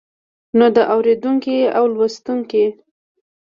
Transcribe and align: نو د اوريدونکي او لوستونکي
نو 0.57 0.65
د 0.75 0.77
اوريدونکي 0.93 1.57
او 1.77 1.83
لوستونکي 1.93 2.65